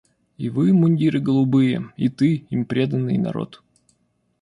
И 0.37 0.49
вы, 0.49 0.73
мундиры 0.73 1.19
голубые, 1.19 1.91
И 1.95 2.09
ты, 2.09 2.47
им 2.49 2.65
преданный 2.65 3.19
народ. 3.19 3.61